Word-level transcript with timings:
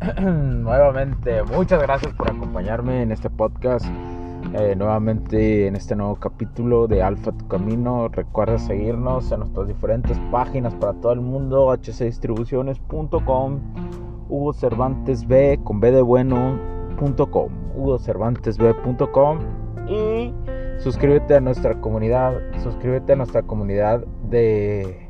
nuevamente, 0.20 1.42
muchas 1.42 1.82
gracias 1.82 2.12
por 2.14 2.30
acompañarme 2.30 3.02
en 3.02 3.12
este 3.12 3.30
podcast. 3.30 3.86
Eh, 4.52 4.74
nuevamente 4.76 5.66
en 5.66 5.74
este 5.74 5.96
nuevo 5.96 6.16
capítulo 6.16 6.86
de 6.86 7.02
Alfa 7.02 7.32
Tu 7.32 7.48
Camino. 7.48 8.08
Recuerda 8.08 8.58
seguirnos 8.58 9.32
en 9.32 9.40
nuestras 9.40 9.66
diferentes 9.66 10.18
páginas 10.30 10.74
para 10.74 10.92
todo 10.94 11.12
el 11.12 11.20
mundo: 11.20 11.74
hcdistribuciones.com, 11.76 13.60
Hugo 14.28 14.52
Cervantes 14.52 15.26
B 15.26 15.58
con 15.64 15.80
B 15.80 15.90
de 15.90 16.02
bueno.com, 16.02 17.48
Hugo 17.74 17.98
Cervantes 17.98 18.58
B.com 18.58 19.38
y 19.88 20.32
suscríbete 20.78 21.34
a 21.34 21.40
nuestra 21.40 21.80
comunidad. 21.80 22.40
Suscríbete 22.62 23.14
a 23.14 23.16
nuestra 23.16 23.42
comunidad 23.42 24.04
de 24.28 25.03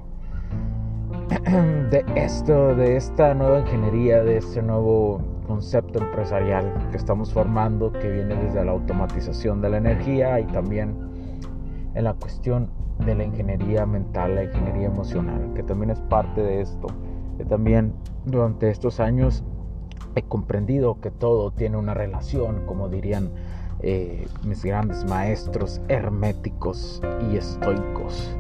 de 1.91 2.05
esto, 2.17 2.75
de 2.75 2.97
esta 2.97 3.35
nueva 3.35 3.61
ingeniería, 3.61 4.23
de 4.23 4.39
este 4.39 4.63
nuevo 4.63 5.21
concepto 5.47 5.99
empresarial 5.99 6.73
que 6.91 6.97
estamos 6.97 7.33
formando, 7.33 7.93
que 7.93 8.11
viene 8.11 8.35
desde 8.35 8.65
la 8.65 8.73
automatización 8.73 9.61
de 9.61 9.71
la 9.71 9.79
energía 9.79 10.41
y 10.41 10.45
también 10.47 10.95
en 11.95 12.05
la 12.05 12.15
cuestión 12.15 12.69
de 13.05 13.15
la 13.15 13.25
ingeniería 13.25 13.87
mental, 13.87 14.35
la 14.35 14.45
ingeniería 14.45 14.87
emocional, 14.87 15.53
que 15.55 15.63
también 15.63 15.91
es 15.91 16.01
parte 16.01 16.43
de 16.43 16.61
esto. 16.61 16.89
También 17.49 17.93
durante 18.25 18.71
estos 18.71 19.01
años 19.01 19.43
he 20.15 20.23
comprendido 20.23 21.01
que 21.01 21.11
todo 21.11 21.51
tiene 21.51 21.77
una 21.77 21.95
relación, 21.95 22.67
como 22.67 22.89
dirían 22.89 23.31
eh, 23.81 24.27
mis 24.45 24.65
grandes 24.65 25.05
maestros 25.05 25.81
herméticos 25.89 27.03
y 27.31 27.37
estoicos. 27.37 28.37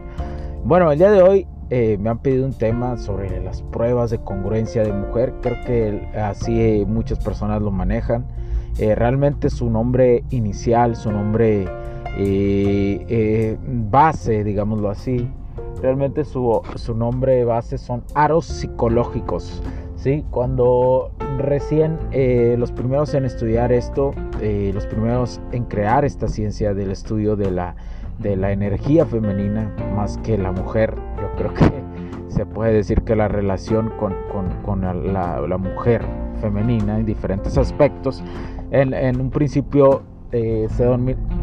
Bueno, 0.64 0.90
el 0.92 0.98
día 0.98 1.10
de 1.10 1.22
hoy 1.22 1.46
eh, 1.70 1.96
me 1.98 2.10
han 2.10 2.18
pedido 2.18 2.44
un 2.44 2.52
tema 2.52 2.96
sobre 2.98 3.42
las 3.42 3.62
pruebas 3.62 4.10
de 4.10 4.18
congruencia 4.18 4.82
de 4.82 4.92
mujer. 4.92 5.32
Creo 5.40 5.56
que 5.64 6.08
así 6.18 6.84
muchas 6.86 7.18
personas 7.18 7.62
lo 7.62 7.70
manejan. 7.70 8.26
Eh, 8.78 8.94
realmente 8.94 9.50
su 9.50 9.70
nombre 9.70 10.24
inicial, 10.30 10.96
su 10.96 11.10
nombre 11.10 11.66
eh, 12.18 13.56
base, 13.90 14.44
digámoslo 14.44 14.90
así, 14.90 15.28
realmente 15.80 16.24
su, 16.24 16.60
su, 16.74 16.94
nombre 16.94 17.44
base 17.44 17.78
son 17.78 18.04
aros 18.14 18.44
psicológicos. 18.44 19.62
¿sí? 19.96 20.24
Cuando 20.30 21.12
recién 21.38 21.98
los 22.58 22.72
primeros 22.72 23.14
en 23.14 23.24
estudiar 23.24 23.72
esto, 23.72 24.12
los 24.40 24.86
primeros 24.86 25.40
en 25.52 25.64
crear 25.64 26.04
esta 26.04 26.28
ciencia 26.28 26.74
del 26.74 26.90
estudio 26.90 27.36
de 27.36 27.50
la 27.50 27.76
de 28.18 28.36
la 28.36 28.52
energía 28.52 29.04
femenina 29.06 29.72
más 29.94 30.18
que 30.18 30.38
la 30.38 30.52
mujer. 30.52 30.94
Creo 31.36 31.52
que 31.54 31.70
se 32.28 32.46
puede 32.46 32.72
decir 32.72 33.02
que 33.02 33.16
la 33.16 33.28
relación 33.28 33.90
con, 33.98 34.14
con, 34.64 34.82
la, 34.82 35.58
mujer 35.58 36.04
femenina 36.40 36.98
en 36.98 37.06
diferentes 37.06 37.56
aspectos, 37.56 38.22
en, 38.70 38.92
en 38.92 39.20
un 39.20 39.30
principio 39.30 40.02
eh, 40.36 40.66
se 40.70 40.84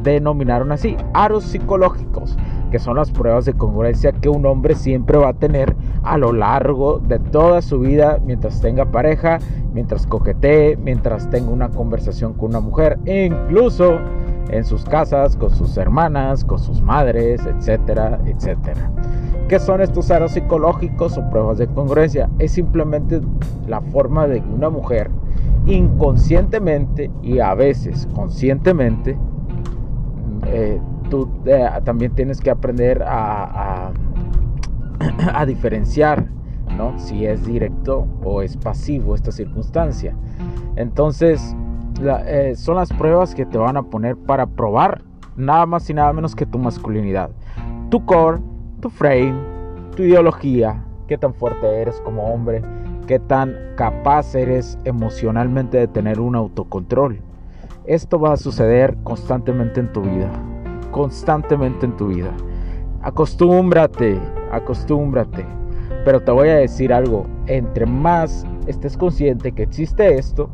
denominaron 0.03 0.73
así, 0.73 0.97
aros 1.13 1.45
psicológicos, 1.45 2.37
que 2.71 2.77
son 2.77 2.97
las 2.97 3.09
pruebas 3.09 3.45
de 3.45 3.53
congruencia 3.53 4.11
que 4.11 4.27
un 4.27 4.45
hombre 4.45 4.75
siempre 4.75 5.17
va 5.17 5.29
a 5.29 5.33
tener 5.33 5.77
a 6.03 6.17
lo 6.17 6.33
largo 6.33 6.99
de 6.99 7.17
toda 7.17 7.61
su 7.61 7.79
vida 7.79 8.19
mientras 8.25 8.59
tenga 8.59 8.91
pareja, 8.91 9.37
mientras 9.73 10.05
coquetee, 10.05 10.75
mientras 10.75 11.29
tenga 11.29 11.51
una 11.51 11.69
conversación 11.69 12.33
con 12.33 12.49
una 12.49 12.59
mujer 12.59 12.99
e 13.05 13.27
incluso 13.27 13.97
en 14.49 14.65
sus 14.65 14.83
casas, 14.83 15.37
con 15.37 15.51
sus 15.51 15.77
hermanas, 15.77 16.43
con 16.43 16.59
sus 16.59 16.81
madres, 16.81 17.45
etcétera, 17.45 18.19
etcétera. 18.25 18.91
¿Qué 19.51 19.59
son 19.59 19.81
estos 19.81 20.09
aros 20.11 20.31
psicológicos 20.31 21.17
o 21.17 21.29
pruebas 21.29 21.57
de 21.57 21.67
congruencia? 21.67 22.29
Es 22.39 22.53
simplemente 22.53 23.19
la 23.67 23.81
forma 23.81 24.25
de 24.25 24.39
que 24.39 24.47
una 24.47 24.69
mujer 24.69 25.11
inconscientemente 25.65 27.11
y 27.21 27.39
a 27.39 27.53
veces 27.53 28.07
conscientemente, 28.15 29.17
eh, 30.47 30.79
tú 31.09 31.29
eh, 31.43 31.67
también 31.83 32.15
tienes 32.15 32.39
que 32.39 32.49
aprender 32.49 33.03
a, 33.05 33.91
diferenciar 35.45 36.27
¿no? 36.77 36.97
si 36.97 37.25
es 37.25 37.45
directo 37.45 38.07
o 38.23 38.41
es 38.41 38.55
pasivo 38.55 39.15
esta 39.15 39.33
circunstancia. 39.33 40.15
Entonces, 40.77 41.57
eh, 42.25 42.53
son 42.55 42.77
las 42.77 42.93
pruebas 42.93 43.35
que 43.35 43.45
te 43.45 43.57
van 43.57 43.75
a 43.75 43.83
poner 43.83 44.15
para 44.15 44.45
probar 44.45 45.03
nada 45.35 45.65
más 45.65 45.89
y 45.89 45.93
nada 45.93 46.13
menos 46.13 46.37
que 46.37 46.45
tu 46.45 46.57
masculinidad. 46.57 47.31
Tu 47.89 48.05
core, 48.05 48.39
tu 48.81 48.89
frame, 48.89 49.35
tu 49.95 50.03
ideología, 50.03 50.83
qué 51.07 51.17
tan 51.17 51.33
fuerte 51.33 51.81
eres 51.81 52.01
como 52.01 52.33
hombre, 52.33 52.61
qué 53.07 53.19
tan 53.19 53.55
capaz 53.75 54.35
eres 54.35 54.77
emocionalmente 54.83 55.77
de 55.77 55.87
tener 55.87 56.19
un 56.19 56.35
autocontrol. 56.35 57.21
Esto 57.85 58.19
va 58.19 58.33
a 58.33 58.37
suceder 58.37 58.97
constantemente 59.03 59.79
en 59.79 59.91
tu 59.93 60.01
vida, 60.01 60.29
constantemente 60.91 61.85
en 61.85 61.95
tu 61.95 62.07
vida. 62.07 62.31
Acostúmbrate, 63.01 64.19
acostúmbrate. 64.51 65.45
Pero 66.03 66.21
te 66.21 66.31
voy 66.31 66.49
a 66.49 66.55
decir 66.55 66.93
algo, 66.93 67.25
entre 67.47 67.85
más 67.85 68.45
estés 68.67 68.97
consciente 68.97 69.51
que 69.51 69.63
existe 69.63 70.15
esto, 70.15 70.49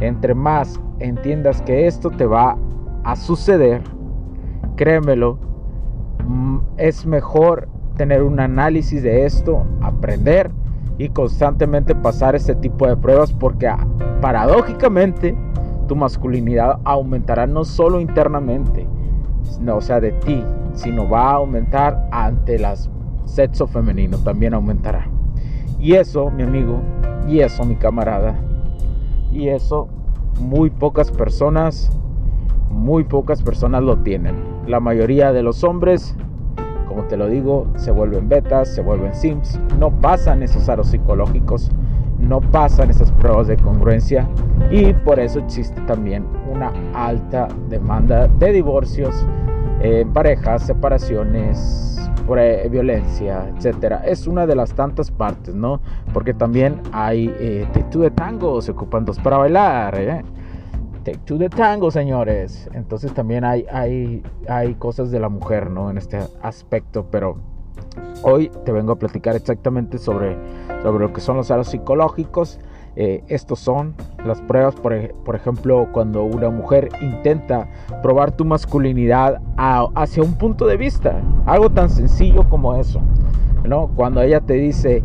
entre 0.00 0.34
más 0.34 0.80
entiendas 1.00 1.62
que 1.62 1.86
esto 1.86 2.10
te 2.10 2.26
va 2.26 2.56
a 3.04 3.16
suceder, 3.16 3.82
créemelo, 4.76 5.38
es 6.76 7.06
mejor 7.06 7.68
tener 7.96 8.22
un 8.22 8.40
análisis 8.40 9.02
de 9.02 9.24
esto, 9.24 9.64
aprender 9.80 10.50
y 10.98 11.08
constantemente 11.08 11.94
pasar 11.94 12.34
este 12.34 12.54
tipo 12.54 12.86
de 12.86 12.96
pruebas 12.96 13.32
porque 13.32 13.68
ah, 13.68 13.86
paradójicamente 14.20 15.36
tu 15.88 15.96
masculinidad 15.96 16.78
aumentará 16.84 17.46
no 17.46 17.64
solo 17.64 18.00
internamente, 18.00 18.86
o 19.66 19.80
sea, 19.80 20.00
de 20.00 20.12
ti, 20.12 20.42
sino 20.74 21.08
va 21.08 21.30
a 21.30 21.34
aumentar 21.34 22.08
ante 22.10 22.56
el 22.56 22.64
sexo 23.24 23.66
femenino, 23.66 24.18
también 24.18 24.54
aumentará. 24.54 25.08
Y 25.78 25.94
eso, 25.94 26.30
mi 26.30 26.44
amigo, 26.44 26.80
y 27.28 27.40
eso, 27.40 27.64
mi 27.64 27.76
camarada, 27.76 28.36
y 29.32 29.48
eso 29.48 29.88
muy 30.40 30.70
pocas 30.70 31.10
personas, 31.10 31.90
muy 32.72 33.04
pocas 33.04 33.42
personas 33.42 33.82
lo 33.82 33.98
tienen. 33.98 34.34
La 34.66 34.80
mayoría 34.80 35.32
de 35.32 35.42
los 35.42 35.62
hombres, 35.62 36.16
como 36.88 37.04
te 37.04 37.16
lo 37.16 37.28
digo, 37.28 37.66
se 37.76 37.90
vuelven 37.90 38.28
betas, 38.28 38.74
se 38.74 38.82
vuelven 38.82 39.14
sims, 39.14 39.60
no 39.78 39.90
pasan 39.90 40.42
esos 40.42 40.68
aros 40.68 40.88
psicológicos, 40.88 41.70
no 42.18 42.40
pasan 42.40 42.90
esas 42.90 43.10
pruebas 43.12 43.46
de 43.46 43.56
congruencia 43.56 44.28
y 44.70 44.92
por 44.92 45.20
eso 45.20 45.38
existe 45.38 45.80
también 45.82 46.24
una 46.50 46.72
alta 46.94 47.48
demanda 47.68 48.28
de 48.28 48.52
divorcios 48.52 49.26
en 49.80 50.12
parejas, 50.12 50.64
separaciones, 50.64 51.92
violencia, 52.70 53.48
etcétera. 53.56 54.02
Es 54.06 54.26
una 54.26 54.46
de 54.46 54.54
las 54.54 54.72
tantas 54.74 55.10
partes, 55.10 55.54
¿no? 55.54 55.80
Porque 56.12 56.32
también 56.32 56.80
hay 56.92 57.34
eh, 57.38 57.66
de 57.72 58.10
Tango, 58.10 58.62
se 58.62 58.72
ocupan 58.72 59.04
dos 59.04 59.18
para 59.18 59.38
bailar, 59.38 59.98
¿eh? 59.98 60.22
Take 61.02 61.18
Two 61.24 61.38
de 61.38 61.48
Tango, 61.48 61.90
señores. 61.90 62.68
Entonces 62.74 63.12
también 63.14 63.44
hay, 63.44 63.66
hay, 63.72 64.22
hay 64.48 64.74
cosas 64.74 65.10
de 65.10 65.20
la 65.20 65.28
mujer, 65.28 65.70
¿no? 65.70 65.90
En 65.90 65.98
este 65.98 66.18
aspecto, 66.42 67.06
pero 67.10 67.36
hoy 68.22 68.50
te 68.64 68.72
vengo 68.72 68.92
a 68.92 68.96
platicar 68.96 69.36
exactamente 69.36 69.98
sobre, 69.98 70.36
sobre 70.82 71.04
lo 71.04 71.12
que 71.12 71.20
son 71.20 71.36
los 71.36 71.50
aros 71.50 71.68
psicológicos 71.68 72.58
eh, 72.94 73.24
estos 73.28 73.58
son 73.58 73.94
las 74.24 74.42
pruebas, 74.42 74.74
por, 74.74 75.34
ejemplo, 75.34 75.88
cuando 75.92 76.24
una 76.24 76.50
mujer 76.50 76.90
intenta 77.00 77.68
probar 78.02 78.32
tu 78.32 78.44
masculinidad 78.44 79.40
hacia 79.56 80.22
un 80.22 80.34
punto 80.34 80.66
de 80.66 80.76
vista. 80.76 81.22
Algo 81.46 81.70
tan 81.70 81.88
sencillo 81.88 82.48
como 82.48 82.74
eso. 82.74 83.00
¿no? 83.64 83.88
Cuando 83.94 84.20
ella 84.20 84.40
te 84.40 84.54
dice, 84.54 85.02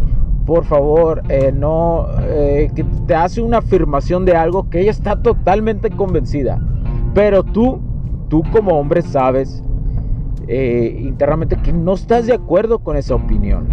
por 0.48 0.64
favor, 0.64 1.24
eh, 1.28 1.52
no, 1.54 2.08
eh, 2.22 2.72
que 2.74 2.86
te 3.06 3.14
hace 3.14 3.42
una 3.42 3.58
afirmación 3.58 4.24
de 4.24 4.34
algo 4.34 4.70
que 4.70 4.80
ella 4.80 4.92
está 4.92 5.22
totalmente 5.22 5.90
convencida. 5.92 6.58
Pero 7.14 7.44
tú, 7.44 7.82
tú 8.30 8.42
como 8.54 8.80
hombre 8.80 9.02
sabes 9.02 9.62
eh, 10.48 11.02
internamente 11.02 11.58
que 11.58 11.74
no 11.74 11.96
estás 11.96 12.28
de 12.28 12.34
acuerdo 12.34 12.80
con 12.80 12.96
esa 12.96 13.16
opinión. 13.16 13.68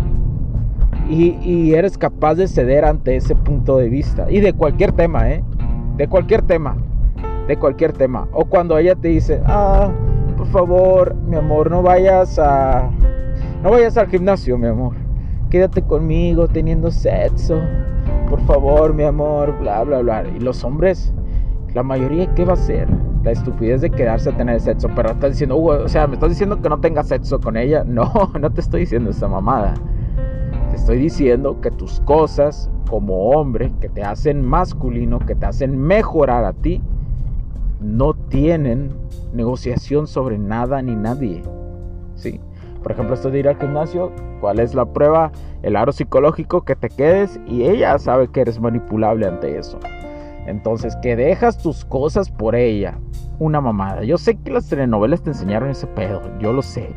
Y, 1.08 1.38
y, 1.44 1.74
eres 1.74 1.96
capaz 1.96 2.34
de 2.34 2.48
ceder 2.48 2.84
ante 2.84 3.14
ese 3.14 3.36
punto 3.36 3.76
de 3.76 3.88
vista. 3.88 4.28
Y 4.28 4.40
de 4.40 4.52
cualquier 4.52 4.90
tema, 4.92 5.30
¿eh? 5.30 5.44
De 5.96 6.08
cualquier 6.08 6.42
tema. 6.42 6.76
De 7.46 7.56
cualquier 7.56 7.92
tema. 7.92 8.26
O 8.32 8.46
cuando 8.46 8.76
ella 8.78 8.96
te 8.96 9.08
dice, 9.08 9.40
ah, 9.46 9.92
por 10.36 10.48
favor, 10.48 11.14
mi 11.14 11.36
amor, 11.36 11.70
no 11.70 11.82
vayas 11.82 12.36
a... 12.40 12.90
No 13.62 13.70
vayas 13.70 13.96
al 13.96 14.08
gimnasio, 14.08 14.58
mi 14.58 14.66
amor 14.66 15.03
quédate 15.54 15.82
conmigo 15.82 16.48
teniendo 16.48 16.90
sexo, 16.90 17.60
por 18.28 18.40
favor, 18.40 18.92
mi 18.92 19.04
amor, 19.04 19.56
bla, 19.60 19.84
bla, 19.84 20.00
bla. 20.00 20.24
Y 20.36 20.40
los 20.40 20.64
hombres, 20.64 21.14
la 21.74 21.84
mayoría, 21.84 22.26
¿qué 22.34 22.44
va 22.44 22.54
a 22.54 22.56
hacer? 22.56 22.88
La 23.22 23.30
estupidez 23.30 23.80
de 23.80 23.90
quedarse 23.90 24.30
a 24.30 24.36
tener 24.36 24.60
sexo. 24.60 24.88
Pero 24.96 25.12
estás 25.12 25.30
diciendo, 25.30 25.56
o 25.56 25.88
sea, 25.88 26.08
¿me 26.08 26.14
estás 26.14 26.30
diciendo 26.30 26.60
que 26.60 26.68
no 26.68 26.80
tengas 26.80 27.06
sexo 27.06 27.38
con 27.38 27.56
ella? 27.56 27.84
No, 27.86 28.10
no 28.40 28.50
te 28.50 28.62
estoy 28.62 28.80
diciendo 28.80 29.10
esa 29.10 29.28
mamada. 29.28 29.74
Te 30.70 30.76
estoy 30.76 30.98
diciendo 30.98 31.60
que 31.60 31.70
tus 31.70 32.00
cosas 32.00 32.68
como 32.90 33.30
hombre, 33.30 33.72
que 33.80 33.88
te 33.88 34.02
hacen 34.02 34.44
masculino, 34.44 35.20
que 35.20 35.36
te 35.36 35.46
hacen 35.46 35.78
mejorar 35.78 36.44
a 36.46 36.52
ti, 36.52 36.82
no 37.80 38.14
tienen 38.14 38.90
negociación 39.32 40.08
sobre 40.08 40.36
nada 40.36 40.82
ni 40.82 40.96
nadie. 40.96 41.42
¿Sí? 42.16 42.40
Por 42.84 42.92
ejemplo, 42.92 43.14
esto 43.14 43.30
de 43.30 43.38
ir 43.38 43.48
al 43.48 43.58
gimnasio, 43.58 44.12
¿cuál 44.42 44.60
es 44.60 44.74
la 44.74 44.84
prueba? 44.84 45.32
El 45.62 45.74
aro 45.74 45.90
psicológico 45.90 46.66
que 46.66 46.76
te 46.76 46.90
quedes 46.90 47.40
y 47.46 47.62
ella 47.62 47.98
sabe 47.98 48.28
que 48.28 48.42
eres 48.42 48.60
manipulable 48.60 49.26
ante 49.26 49.56
eso. 49.58 49.80
Entonces, 50.46 50.94
que 50.96 51.16
dejas 51.16 51.56
tus 51.56 51.86
cosas 51.86 52.30
por 52.30 52.54
ella. 52.54 52.98
Una 53.38 53.62
mamada. 53.62 54.04
Yo 54.04 54.18
sé 54.18 54.36
que 54.36 54.50
las 54.50 54.68
telenovelas 54.68 55.22
te 55.22 55.30
enseñaron 55.30 55.70
ese 55.70 55.86
pedo, 55.86 56.20
yo 56.38 56.52
lo 56.52 56.60
sé. 56.60 56.94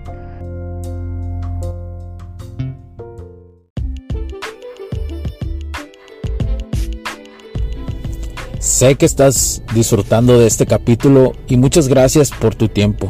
Sé 8.59 8.95
que 8.95 9.05
estás 9.05 9.63
disfrutando 9.73 10.37
de 10.37 10.47
este 10.47 10.65
capítulo 10.65 11.31
y 11.47 11.55
muchas 11.55 11.87
gracias 11.87 12.31
por 12.31 12.55
tu 12.55 12.67
tiempo 12.67 13.09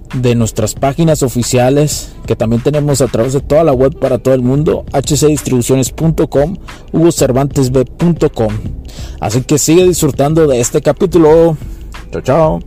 de 0.13 0.35
nuestras 0.35 0.75
páginas 0.75 1.23
oficiales 1.23 2.13
que 2.25 2.35
también 2.35 2.61
tenemos 2.61 3.01
a 3.01 3.07
través 3.07 3.33
de 3.33 3.39
toda 3.39 3.63
la 3.63 3.73
web 3.73 3.97
para 3.97 4.17
todo 4.17 4.33
el 4.33 4.41
mundo, 4.41 4.85
hcdistribuciones.com, 4.93 6.57
hugocervantesb.com. 6.91 8.53
Así 9.19 9.41
que 9.43 9.57
sigue 9.57 9.87
disfrutando 9.87 10.47
de 10.47 10.59
este 10.59 10.81
capítulo. 10.81 11.57
Chao, 12.11 12.21
chao. 12.21 12.59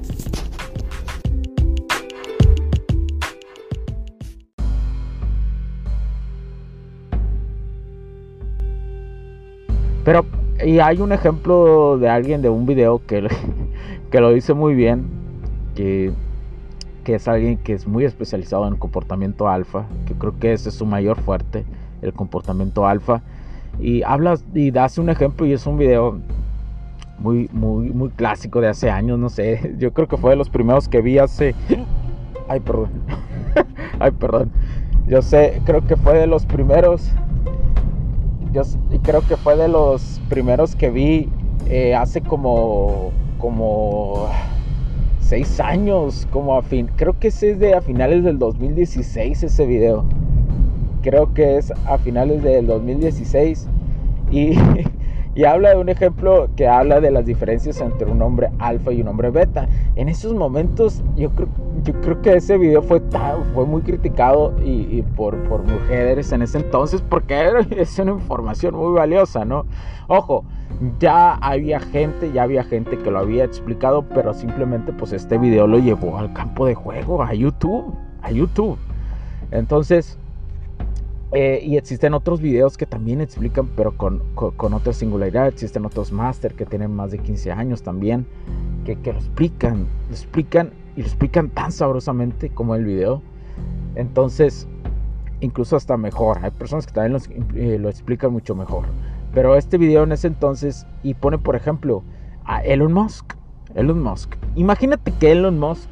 Pero, 10.04 10.26
y 10.64 10.78
hay 10.80 11.00
un 11.00 11.12
ejemplo 11.12 11.98
de 11.98 12.08
alguien 12.08 12.42
de 12.42 12.50
un 12.50 12.66
video 12.66 13.02
que, 13.06 13.26
que 14.10 14.20
lo 14.20 14.32
dice 14.32 14.54
muy 14.54 14.74
bien, 14.74 15.06
que 15.74 16.12
que 17.04 17.14
es 17.14 17.28
alguien 17.28 17.58
que 17.58 17.74
es 17.74 17.86
muy 17.86 18.04
especializado 18.04 18.66
en 18.66 18.76
comportamiento 18.76 19.48
alfa, 19.48 19.84
que 20.06 20.14
creo 20.14 20.38
que 20.38 20.52
ese 20.52 20.70
es 20.70 20.74
su 20.74 20.86
mayor 20.86 21.20
fuerte, 21.20 21.64
el 22.02 22.12
comportamiento 22.12 22.86
alfa. 22.86 23.22
Y 23.78 24.02
habla 24.02 24.36
y 24.54 24.70
das 24.70 24.98
un 24.98 25.10
ejemplo 25.10 25.46
y 25.46 25.52
es 25.52 25.66
un 25.66 25.78
video 25.78 26.18
muy, 27.18 27.48
muy, 27.52 27.90
muy 27.90 28.08
clásico 28.10 28.60
de 28.60 28.68
hace 28.68 28.90
años, 28.90 29.18
no 29.18 29.28
sé. 29.28 29.74
Yo 29.78 29.92
creo 29.92 30.08
que 30.08 30.16
fue 30.16 30.30
de 30.30 30.36
los 30.36 30.48
primeros 30.50 30.88
que 30.88 31.00
vi 31.00 31.18
hace. 31.18 31.54
Ay, 32.48 32.60
perdón. 32.60 32.90
Ay, 34.00 34.10
perdón. 34.12 34.50
Yo 35.06 35.22
sé, 35.22 35.60
creo 35.64 35.86
que 35.86 35.96
fue 35.96 36.18
de 36.18 36.26
los 36.26 36.46
primeros. 36.46 37.10
Yo 38.52 38.62
creo 39.02 39.20
que 39.26 39.36
fue 39.36 39.56
de 39.56 39.68
los 39.68 40.20
primeros 40.28 40.74
que 40.76 40.90
vi 40.90 41.28
eh, 41.66 41.94
hace 41.94 42.20
como. 42.20 43.12
como 43.38 44.28
seis 45.24 45.58
años, 45.58 46.28
como 46.30 46.56
a 46.56 46.62
fin, 46.62 46.90
creo 46.96 47.18
que 47.18 47.28
es 47.28 47.40
de 47.40 47.74
a 47.74 47.80
finales 47.80 48.24
del 48.24 48.38
2016 48.38 49.42
ese 49.42 49.66
video. 49.66 50.04
Creo 51.02 51.32
que 51.32 51.56
es 51.56 51.72
a 51.86 51.98
finales 51.98 52.42
del 52.42 52.66
2016 52.66 53.66
y, 54.30 54.52
y 55.34 55.44
habla 55.44 55.70
de 55.70 55.76
un 55.76 55.88
ejemplo 55.88 56.48
que 56.56 56.68
habla 56.68 57.00
de 57.00 57.10
las 57.10 57.24
diferencias 57.24 57.80
entre 57.80 58.10
un 58.10 58.20
hombre 58.20 58.50
alfa 58.58 58.92
y 58.92 59.00
un 59.00 59.08
hombre 59.08 59.30
beta. 59.30 59.66
En 59.96 60.08
esos 60.10 60.34
momentos 60.34 61.02
yo 61.16 61.30
creo, 61.30 61.48
yo 61.84 62.00
creo 62.02 62.20
que 62.20 62.36
ese 62.36 62.58
video 62.58 62.82
fue, 62.82 63.00
fue 63.54 63.64
muy 63.64 63.80
criticado 63.80 64.54
y, 64.62 65.02
por, 65.16 65.36
por 65.44 65.62
mujeres 65.62 66.32
en 66.32 66.42
ese 66.42 66.58
entonces 66.58 67.02
porque 67.02 67.48
es 67.70 67.98
una 67.98 68.12
información 68.12 68.74
muy 68.74 68.92
valiosa, 68.92 69.44
¿no? 69.46 69.64
Ojo, 70.06 70.44
ya 70.98 71.34
había 71.34 71.80
gente, 71.80 72.32
ya 72.32 72.42
había 72.42 72.64
gente 72.64 72.98
que 72.98 73.10
lo 73.10 73.18
había 73.18 73.44
explicado, 73.44 74.02
pero 74.02 74.34
simplemente 74.34 74.92
pues 74.92 75.12
este 75.12 75.38
video 75.38 75.66
lo 75.66 75.78
llevó 75.78 76.18
al 76.18 76.32
campo 76.32 76.66
de 76.66 76.74
juego, 76.74 77.22
a 77.22 77.34
YouTube, 77.34 77.94
a 78.22 78.30
YouTube. 78.30 78.78
Entonces, 79.50 80.18
eh, 81.32 81.60
y 81.64 81.76
existen 81.76 82.14
otros 82.14 82.40
videos 82.40 82.76
que 82.76 82.86
también 82.86 83.20
explican, 83.20 83.68
pero 83.76 83.96
con, 83.96 84.22
otra 84.72 84.92
singularidad. 84.92 85.48
Existen 85.48 85.84
otros 85.84 86.12
máster 86.12 86.54
que 86.54 86.64
tienen 86.64 86.94
más 86.94 87.10
de 87.10 87.18
15 87.18 87.50
años 87.50 87.82
también, 87.82 88.26
que, 88.84 88.96
lo 89.04 89.18
explican, 89.18 89.86
lo 90.08 90.14
explican 90.14 90.70
y 90.96 91.00
lo 91.00 91.06
explican 91.06 91.50
tan 91.50 91.72
sabrosamente 91.72 92.50
como 92.50 92.76
el 92.76 92.84
video. 92.84 93.20
Entonces, 93.96 94.68
incluso 95.40 95.74
hasta 95.76 95.96
mejor. 95.96 96.38
Hay 96.42 96.52
personas 96.52 96.86
que 96.86 96.92
también 96.92 97.20
eh, 97.54 97.78
lo 97.80 97.88
explican 97.88 98.32
mucho 98.32 98.54
mejor. 98.54 98.84
Pero 99.34 99.56
este 99.56 99.78
video 99.78 100.04
en 100.04 100.12
ese 100.12 100.28
entonces 100.28 100.86
y 101.02 101.14
pone 101.14 101.38
por 101.38 101.56
ejemplo 101.56 102.02
a 102.44 102.62
Elon 102.62 102.92
Musk. 102.92 103.34
Elon 103.74 104.00
Musk. 104.00 104.36
Imagínate 104.54 105.12
que 105.12 105.32
Elon 105.32 105.58
Musk, 105.58 105.88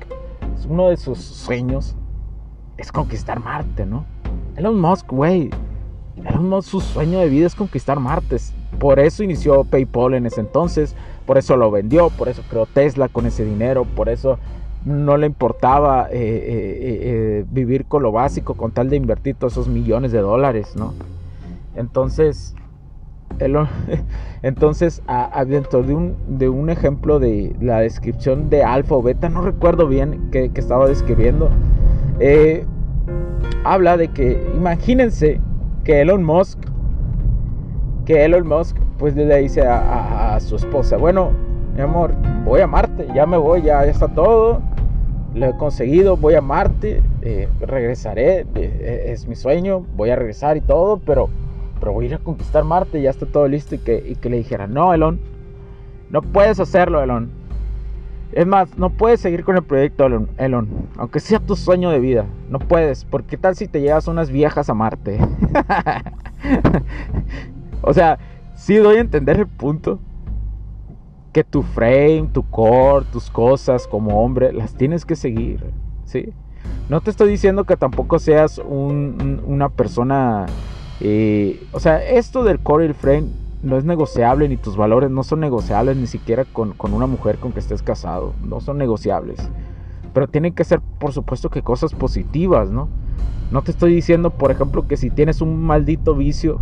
uno 0.68 0.88
de 0.88 0.96
sus 0.96 1.18
sueños 1.18 1.96
es 2.76 2.92
conquistar 2.92 3.40
Marte, 3.40 3.84
¿no? 3.84 4.04
Elon 4.56 4.80
Musk, 4.80 5.10
güey. 5.10 5.50
Elon 6.24 6.48
Musk, 6.48 6.68
su 6.68 6.80
sueño 6.80 7.18
de 7.18 7.28
vida 7.28 7.46
es 7.46 7.56
conquistar 7.56 7.98
Marte. 7.98 8.36
Por 8.78 9.00
eso 9.00 9.24
inició 9.24 9.64
PayPal 9.64 10.14
en 10.14 10.26
ese 10.26 10.40
entonces. 10.40 10.94
Por 11.26 11.38
eso 11.38 11.56
lo 11.56 11.70
vendió. 11.72 12.10
Por 12.10 12.28
eso 12.28 12.42
creó 12.48 12.66
Tesla 12.66 13.08
con 13.08 13.26
ese 13.26 13.44
dinero. 13.44 13.84
Por 13.84 14.08
eso 14.08 14.38
no 14.84 15.16
le 15.16 15.26
importaba 15.26 16.08
eh, 16.10 16.14
eh, 16.14 16.98
eh, 17.02 17.44
vivir 17.50 17.86
con 17.86 18.02
lo 18.02 18.12
básico 18.12 18.54
con 18.54 18.72
tal 18.72 18.90
de 18.90 18.96
invertir 18.96 19.36
todos 19.36 19.54
esos 19.54 19.68
millones 19.68 20.12
de 20.12 20.18
dólares, 20.18 20.74
¿no? 20.76 20.94
Entonces, 21.76 22.54
entonces, 24.42 25.02
dentro 25.46 25.82
de 25.82 26.48
un, 26.48 26.70
ejemplo 26.70 27.18
de 27.18 27.54
la 27.60 27.80
descripción 27.80 28.50
de 28.50 28.62
alfa 28.62 28.96
o 28.96 29.02
beta, 29.02 29.28
no 29.28 29.42
recuerdo 29.42 29.86
bien 29.86 30.28
qué, 30.30 30.50
estaba 30.54 30.86
describiendo, 30.86 31.50
eh, 32.20 32.64
habla 33.64 33.96
de 33.96 34.08
que, 34.08 34.42
imagínense 34.54 35.40
que 35.84 36.00
Elon 36.00 36.22
Musk, 36.22 36.58
que 38.06 38.24
Elon 38.24 38.46
Musk, 38.46 38.76
pues 38.98 39.16
le 39.16 39.38
dice 39.38 39.62
a, 39.66 40.38
su 40.40 40.56
esposa, 40.56 40.96
bueno, 40.96 41.30
mi 41.74 41.82
amor, 41.82 42.12
voy 42.44 42.60
a 42.60 42.66
Marte, 42.66 43.06
ya 43.14 43.26
me 43.26 43.36
voy, 43.36 43.62
ya, 43.62 43.84
está 43.84 44.08
todo, 44.08 44.60
lo 45.34 45.46
he 45.46 45.56
conseguido, 45.56 46.16
voy 46.16 46.34
a 46.34 46.40
Marte, 46.40 47.02
eh, 47.22 47.48
regresaré, 47.60 48.46
eh, 48.54 49.04
es 49.08 49.26
mi 49.26 49.34
sueño, 49.34 49.84
voy 49.96 50.10
a 50.10 50.16
regresar 50.16 50.56
y 50.56 50.60
todo, 50.60 50.98
pero 50.98 51.28
pero 51.82 51.94
voy 51.94 52.04
a 52.04 52.08
ir 52.10 52.14
a 52.14 52.18
conquistar 52.18 52.62
Marte, 52.62 53.02
ya 53.02 53.10
está 53.10 53.26
todo 53.26 53.48
listo 53.48 53.74
y 53.74 53.78
que, 53.78 54.16
que 54.20 54.30
le 54.30 54.36
dijera, 54.36 54.68
no, 54.68 54.94
Elon, 54.94 55.18
no 56.10 56.22
puedes 56.22 56.60
hacerlo, 56.60 57.02
Elon. 57.02 57.28
Es 58.30 58.46
más, 58.46 58.78
no 58.78 58.90
puedes 58.90 59.18
seguir 59.18 59.42
con 59.42 59.56
el 59.56 59.64
proyecto, 59.64 60.06
Elon, 60.06 60.28
Elon, 60.38 60.68
aunque 60.96 61.18
sea 61.18 61.40
tu 61.40 61.56
sueño 61.56 61.90
de 61.90 61.98
vida. 61.98 62.26
No 62.48 62.60
puedes, 62.60 63.04
porque 63.04 63.36
tal 63.36 63.56
si 63.56 63.66
te 63.66 63.80
llevas 63.80 64.06
unas 64.06 64.30
viejas 64.30 64.70
a 64.70 64.74
Marte? 64.74 65.18
o 67.82 67.92
sea, 67.92 68.20
sí 68.54 68.76
doy 68.76 68.98
a 68.98 69.00
entender 69.00 69.40
el 69.40 69.48
punto. 69.48 69.98
Que 71.32 71.42
tu 71.42 71.62
frame, 71.62 72.28
tu 72.32 72.48
core, 72.48 73.06
tus 73.10 73.28
cosas 73.28 73.88
como 73.88 74.22
hombre, 74.22 74.52
las 74.52 74.76
tienes 74.76 75.04
que 75.04 75.16
seguir. 75.16 75.64
¿Sí? 76.04 76.32
No 76.88 77.00
te 77.00 77.10
estoy 77.10 77.28
diciendo 77.28 77.64
que 77.64 77.76
tampoco 77.76 78.20
seas 78.20 78.62
una 78.64 79.68
persona... 79.70 80.46
Eh, 81.04 81.60
o 81.72 81.80
sea, 81.80 82.00
esto 82.00 82.44
del 82.44 82.60
core 82.60 82.84
y 82.84 82.88
el 82.88 82.94
frame 82.94 83.24
no 83.64 83.76
es 83.76 83.84
negociable, 83.84 84.48
ni 84.48 84.56
tus 84.56 84.76
valores 84.76 85.10
no 85.10 85.24
son 85.24 85.40
negociables, 85.40 85.96
ni 85.96 86.06
siquiera 86.06 86.44
con, 86.44 86.74
con 86.74 86.94
una 86.94 87.08
mujer 87.08 87.38
con 87.38 87.52
que 87.52 87.58
estés 87.58 87.82
casado. 87.82 88.34
No 88.44 88.60
son 88.60 88.78
negociables. 88.78 89.50
Pero 90.14 90.28
tienen 90.28 90.52
que 90.52 90.62
ser, 90.62 90.80
por 91.00 91.12
supuesto, 91.12 91.50
que 91.50 91.62
cosas 91.62 91.92
positivas, 91.92 92.70
¿no? 92.70 92.88
No 93.50 93.62
te 93.62 93.72
estoy 93.72 93.92
diciendo, 93.94 94.30
por 94.30 94.52
ejemplo, 94.52 94.86
que 94.86 94.96
si 94.96 95.10
tienes 95.10 95.40
un 95.40 95.60
maldito 95.60 96.14
vicio, 96.14 96.60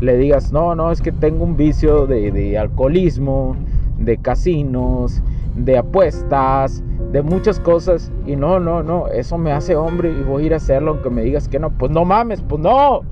le 0.00 0.16
digas, 0.16 0.52
no, 0.52 0.74
no, 0.74 0.90
es 0.90 1.00
que 1.00 1.12
tengo 1.12 1.44
un 1.44 1.56
vicio 1.56 2.06
de, 2.06 2.58
alcoholismo, 2.58 3.54
de 3.96 4.18
casinos, 4.18 5.22
de 5.54 5.78
apuestas, 5.78 6.82
de 7.12 7.22
muchas 7.22 7.60
cosas. 7.60 8.10
Y 8.26 8.34
no, 8.34 8.58
no, 8.58 8.82
no, 8.82 9.06
eso 9.06 9.38
me 9.38 9.52
hace 9.52 9.76
hombre 9.76 10.10
y 10.10 10.22
voy 10.22 10.42
a 10.42 10.46
ir 10.46 10.54
a 10.54 10.56
hacerlo 10.56 10.90
aunque 10.92 11.10
me 11.10 11.22
digas 11.22 11.48
que 11.48 11.60
no. 11.60 11.70
Pues 11.70 11.92
no 11.92 12.04
mames, 12.04 12.42
pues 12.42 12.60
no. 12.60 13.02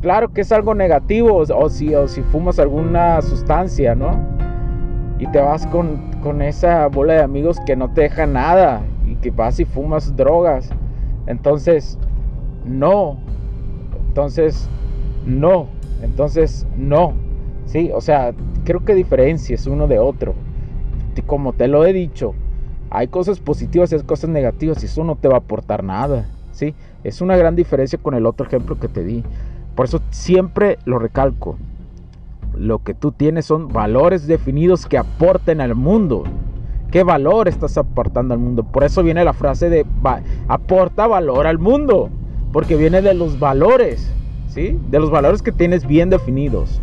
Claro 0.00 0.30
que 0.30 0.40
es 0.40 0.52
algo 0.52 0.74
negativo, 0.74 1.36
o 1.36 1.68
si, 1.68 1.94
o 1.94 2.08
si 2.08 2.22
fumas 2.22 2.58
alguna 2.58 3.20
sustancia, 3.20 3.94
¿no? 3.94 4.18
Y 5.18 5.26
te 5.26 5.40
vas 5.40 5.66
con, 5.66 6.10
con 6.22 6.40
esa 6.40 6.86
bola 6.86 7.14
de 7.14 7.22
amigos 7.22 7.58
que 7.66 7.76
no 7.76 7.92
te 7.92 8.02
deja 8.02 8.26
nada 8.26 8.82
y 9.06 9.16
que 9.16 9.30
vas 9.30 9.60
y 9.60 9.66
fumas 9.66 10.16
drogas. 10.16 10.70
Entonces, 11.26 11.98
no. 12.64 13.18
Entonces, 14.08 14.70
no. 15.26 15.66
Entonces, 16.02 16.66
no. 16.78 17.12
Sí, 17.66 17.90
o 17.94 18.00
sea, 18.00 18.32
creo 18.64 18.84
que 18.84 18.94
diferencias 18.94 19.66
uno 19.66 19.86
de 19.86 19.98
otro. 19.98 20.34
Como 21.26 21.52
te 21.52 21.68
lo 21.68 21.84
he 21.84 21.92
dicho, 21.92 22.34
hay 22.88 23.08
cosas 23.08 23.40
positivas 23.40 23.92
y 23.92 23.96
hay 23.96 24.02
cosas 24.02 24.30
negativas 24.30 24.82
y 24.82 24.86
eso 24.86 25.04
no 25.04 25.16
te 25.16 25.28
va 25.28 25.34
a 25.34 25.38
aportar 25.38 25.84
nada. 25.84 26.26
¿sí? 26.52 26.74
Es 27.04 27.20
una 27.20 27.36
gran 27.36 27.56
diferencia 27.56 27.98
con 27.98 28.14
el 28.14 28.26
otro 28.26 28.46
ejemplo 28.46 28.78
que 28.78 28.88
te 28.88 29.04
di. 29.04 29.22
Por 29.80 29.86
eso 29.86 30.02
siempre 30.10 30.76
lo 30.84 30.98
recalco. 30.98 31.56
Lo 32.54 32.80
que 32.80 32.92
tú 32.92 33.12
tienes 33.12 33.46
son 33.46 33.68
valores 33.68 34.26
definidos 34.26 34.84
que 34.84 34.98
aporten 34.98 35.62
al 35.62 35.74
mundo. 35.74 36.24
¿Qué 36.90 37.02
valor 37.02 37.48
estás 37.48 37.78
aportando 37.78 38.34
al 38.34 38.40
mundo? 38.40 38.62
Por 38.62 38.84
eso 38.84 39.02
viene 39.02 39.24
la 39.24 39.32
frase 39.32 39.70
de 39.70 39.86
aporta 40.48 41.06
valor 41.06 41.46
al 41.46 41.58
mundo. 41.58 42.10
Porque 42.52 42.76
viene 42.76 43.00
de 43.00 43.14
los 43.14 43.38
valores. 43.38 44.12
¿sí? 44.48 44.78
De 44.90 45.00
los 45.00 45.10
valores 45.10 45.40
que 45.40 45.50
tienes 45.50 45.86
bien 45.86 46.10
definidos. 46.10 46.82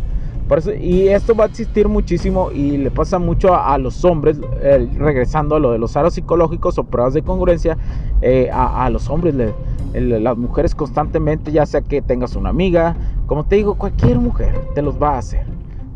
Y 0.80 1.08
esto 1.08 1.34
va 1.34 1.44
a 1.44 1.46
existir 1.48 1.88
muchísimo 1.88 2.50
y 2.50 2.78
le 2.78 2.90
pasa 2.90 3.18
mucho 3.18 3.54
a, 3.54 3.76
los 3.76 4.02
hombres, 4.06 4.40
eh, 4.62 4.88
regresando 4.96 5.56
a 5.56 5.60
lo 5.60 5.72
de 5.72 5.78
los 5.78 5.94
aros 5.94 6.14
psicológicos 6.14 6.78
o 6.78 6.84
pruebas 6.84 7.12
de 7.12 7.22
congruencia, 7.22 7.76
eh, 8.22 8.48
a, 8.50 8.88
los 8.88 9.10
hombres, 9.10 9.34
las 9.92 10.36
mujeres 10.38 10.74
constantemente, 10.74 11.52
ya 11.52 11.66
sea 11.66 11.82
que 11.82 12.00
tengas 12.00 12.34
una 12.34 12.48
amiga, 12.48 12.96
como 13.26 13.44
te 13.44 13.56
digo, 13.56 13.74
cualquier 13.74 14.18
mujer 14.20 14.54
te 14.74 14.80
los 14.80 15.00
va 15.00 15.16
a 15.16 15.18
hacer. 15.18 15.44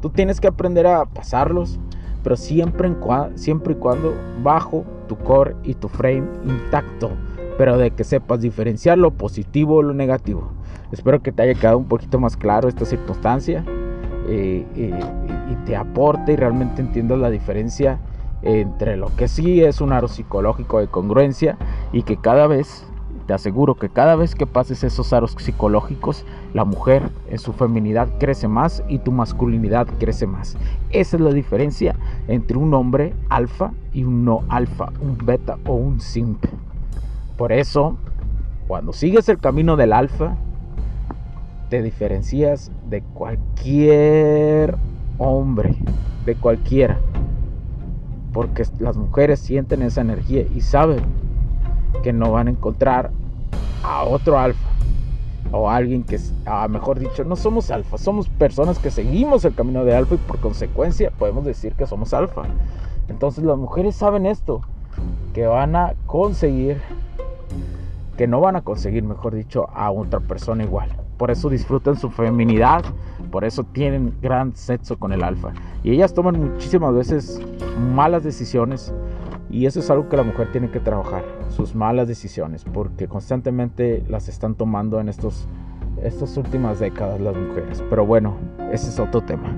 Tú 0.02 0.11
tienes 0.11 0.38
que 0.38 0.49
aprender 0.49 0.87
a 0.87 1.06
pasarlos, 1.06 1.78
pero 2.23 2.37
siempre, 2.37 2.88
en, 2.88 2.99
siempre 3.37 3.73
y 3.73 3.76
cuando 3.76 4.12
bajo 4.42 4.85
tu 5.09 5.16
core 5.16 5.56
y 5.64 5.75
tu 5.75 5.88
frame 5.88 6.25
intacto, 6.44 7.11
pero 7.56 7.78
de 7.78 7.90
que 7.90 8.04
sepas 8.04 8.42
diferenciar 8.42 8.99
lo 8.99 9.12
positivo 9.12 9.76
o 9.76 9.82
lo 9.82 9.94
negativo. 9.94 10.50
Espero 10.92 11.23
que 11.23 11.32
te 11.32 11.42
haya 11.42 11.54
quedado 11.54 11.78
un 11.78 11.87
poquito 11.87 12.21
más 12.21 12.37
claro 12.37 12.68
esta 12.68 12.85
circunstancia 12.85 13.64
eh, 14.29 14.67
eh, 14.76 15.00
y 15.50 15.55
te 15.67 15.76
aporte 15.76 16.33
y 16.33 16.37
realmente 16.37 16.81
entiendas 16.81 17.19
la 17.19 17.31
diferencia 17.31 17.99
entre 18.43 18.97
lo 18.97 19.14
que 19.17 19.29
sí 19.29 19.62
es 19.62 19.81
un 19.81 19.93
aro 19.93 20.09
psicológico 20.09 20.81
de 20.81 20.88
congruencia 20.88 21.57
y 21.93 22.02
que 22.02 22.17
cada 22.17 22.47
vez, 22.47 22.87
te 23.26 23.35
aseguro 23.35 23.76
que 23.76 23.88
cada 23.88 24.17
vez 24.17 24.35
que 24.35 24.47
pases 24.47 24.83
esos 24.83 25.12
aros 25.12 25.37
psicológicos, 25.38 26.25
la 26.52 26.64
mujer 26.64 27.11
en 27.31 27.38
su 27.38 27.52
feminidad 27.52 28.09
crece 28.19 28.49
más 28.49 28.83
y 28.88 28.99
tu 28.99 29.12
masculinidad 29.12 29.87
crece 29.99 30.26
más. 30.26 30.57
Esa 30.91 31.17
es 31.17 31.23
la 31.23 31.33
diferencia 31.33 31.95
entre 32.26 32.59
un 32.59 32.75
hombre 32.75 33.14
alfa 33.29 33.73
y 33.93 34.05
un 34.05 34.25
no 34.25 34.43
alfa, 34.49 34.93
un 35.00 35.17
beta 35.25 35.59
o 35.67 35.75
un 35.75 36.00
simp. 36.00 36.45
Por 37.37 37.52
eso, 37.52 37.97
cuando 38.67 38.93
sigues 38.93 39.29
el 39.29 39.38
camino 39.38 39.76
del 39.76 39.93
alfa, 39.93 40.37
te 41.73 41.81
diferencias 41.81 42.71
de 42.91 43.00
cualquier 43.00 44.76
hombre, 45.17 45.75
de 46.26 46.35
cualquiera. 46.35 47.00
Porque 48.35 48.67
las 48.79 48.99
mujeres 48.99 49.41
sienten 49.41 49.81
esa 49.81 50.02
energía 50.02 50.45
y 50.55 50.61
saben 50.61 51.00
que 52.02 52.12
no 52.12 52.31
van 52.31 52.49
a 52.49 52.50
encontrar 52.50 53.11
a 53.83 54.05
otro 54.05 54.38
alfa 54.38 54.69
o 55.50 55.71
alguien 55.71 56.02
que, 56.02 56.21
ah, 56.45 56.69
mejor 56.69 56.99
dicho, 56.99 57.25
no 57.25 57.37
somos 57.37 57.71
alfa, 57.71 57.97
somos 57.97 58.29
personas 58.29 58.79
que 58.79 58.91
seguimos 58.91 59.43
el 59.47 59.55
camino 59.55 59.83
de 59.87 59.97
alfa 59.97 60.17
y 60.17 60.19
por 60.19 60.41
consecuencia 60.41 61.11
podemos 61.11 61.47
decir 61.47 61.73
que 61.73 61.87
somos 61.87 62.12
alfa. 62.12 62.43
Entonces 63.09 63.45
las 63.45 63.57
mujeres 63.57 63.97
saben 63.97 64.26
esto, 64.26 64.61
que 65.33 65.47
van 65.47 65.75
a 65.75 65.95
conseguir, 66.05 66.83
que 68.19 68.26
no 68.26 68.43
van 68.43 68.57
a 68.57 68.61
conseguir, 68.61 69.05
mejor 69.05 69.35
dicho, 69.35 69.71
a 69.73 69.91
otra 69.91 70.21
persona 70.21 70.64
igual 70.64 71.01
por 71.23 71.31
eso 71.31 71.49
disfrutan 71.49 71.97
su 71.97 72.11
feminidad, 72.11 72.83
por 73.31 73.45
eso 73.45 73.62
tienen 73.62 74.12
gran 74.21 74.57
sexo 74.57 74.99
con 74.99 75.12
el 75.12 75.23
alfa. 75.23 75.52
Y 75.85 75.93
ellas 75.93 76.14
toman 76.14 76.52
muchísimas 76.52 76.93
veces 76.93 77.41
malas 77.95 78.25
decisiones 78.25 78.93
y 79.49 79.67
eso 79.67 79.79
es 79.79 79.88
algo 79.88 80.09
que 80.09 80.17
la 80.17 80.25
mujer 80.25 80.50
tiene 80.50 80.69
que 80.73 80.81
trabajar, 80.81 81.23
sus 81.49 81.76
malas 81.76 82.09
decisiones, 82.09 82.64
porque 82.64 83.07
constantemente 83.07 84.02
las 84.09 84.29
están 84.29 84.57
tomando 84.57 84.99
en 84.99 85.09
estos, 85.09 85.47
estas 86.02 86.37
últimas 86.37 86.81
décadas 86.81 87.21
las 87.21 87.37
mujeres. 87.37 87.85
Pero 87.88 88.05
bueno, 88.05 88.35
ese 88.73 88.88
es 88.88 88.99
otro 88.99 89.21
tema. 89.21 89.57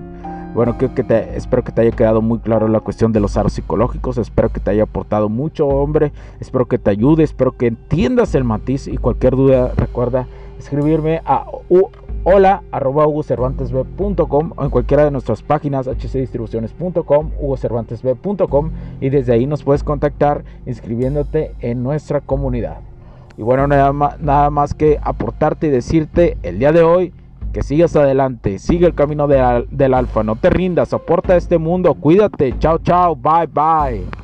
Bueno, 0.55 0.77
creo 0.77 0.95
que 0.95 1.03
te, 1.03 1.35
espero 1.35 1.65
que 1.65 1.73
te 1.73 1.81
haya 1.81 1.93
quedado 1.93 2.21
muy 2.21 2.41
claro 2.41 2.69
la 2.69 2.81
cuestión 2.81 3.11
de 3.11 3.21
los 3.21 3.39
aros 3.39 3.55
psicológicos. 3.55 4.19
Espero 4.19 4.51
que 4.51 4.61
te 4.61 4.71
haya 4.71 4.83
aportado 4.83 5.31
mucho, 5.31 5.67
hombre. 5.67 6.13
Espero 6.41 6.67
que 6.67 6.77
te 6.77 6.91
ayude. 6.91 7.25
Espero 7.25 7.57
que 7.57 7.69
entiendas 7.69 8.35
el 8.35 8.45
matiz. 8.45 8.87
Y 8.87 8.99
cualquier 8.99 9.35
duda, 9.35 9.73
recuerda 9.75 10.27
escribirme 10.59 11.21
a 11.25 11.47
hola 12.25 12.63
arroba 12.73 13.07
o 13.07 13.23
en 13.23 14.71
cualquiera 14.71 15.05
de 15.05 15.11
nuestras 15.11 15.43
páginas 15.43 15.87
hcdistribuciones.com, 15.87 17.31
hugocervantesb.com 17.39 18.71
y 19.01 19.11
desde 19.11 19.35
ahí 19.35 19.47
nos 19.47 19.63
puedes 19.63 19.85
contactar 19.85 20.45
inscribiéndote 20.67 21.55
en 21.61 21.83
nuestra 21.83 22.21
comunidad. 22.21 22.79
Y 23.37 23.43
bueno, 23.43 23.67
nada 23.67 23.93
más, 23.93 24.21
nada 24.21 24.51
más 24.51 24.75
que 24.75 24.99
aportarte 25.03 25.67
y 25.67 25.71
decirte 25.71 26.39
el 26.43 26.59
día 26.59 26.73
de 26.73 26.83
hoy 26.83 27.13
que 27.53 27.63
sigas 27.63 27.95
adelante, 27.95 28.59
sigue 28.59 28.87
el 28.87 28.95
camino 28.95 29.29
del 29.29 29.95
alfa, 29.95 30.25
no 30.25 30.37
te 30.37 30.51
rindas, 30.51 30.93
aporta 30.93 31.35
a 31.35 31.37
este 31.37 31.59
mundo, 31.59 31.95
cuídate, 31.95 32.55
chao, 32.59 32.79
chao, 32.79 33.15
bye, 33.15 33.47
bye. 33.47 34.24